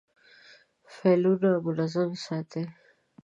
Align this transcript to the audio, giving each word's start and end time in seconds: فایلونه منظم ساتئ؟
فایلونه 0.93 1.49
منظم 1.65 2.09
ساتئ؟ 2.25 2.65